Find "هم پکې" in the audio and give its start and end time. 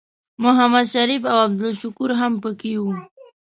2.19-2.73